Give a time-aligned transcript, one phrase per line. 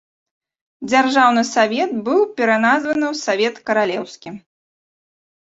[0.91, 4.29] Дзяржаўны савет быў пераназваны ў савет каралеўскі.